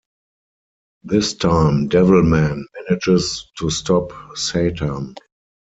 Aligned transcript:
This 1.03 1.35
time 1.35 1.87
Devilman 1.87 2.63
manages 2.89 3.51
to 3.59 3.69
stop 3.69 4.13
Satan. 4.35 5.13